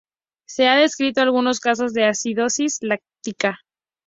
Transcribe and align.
Se 0.47 0.67
han 0.67 0.79
descrito 0.79 1.21
algunos 1.21 1.59
casos 1.59 1.93
de 1.93 2.05
acidosis 2.07 2.79
láctica. 2.81 3.59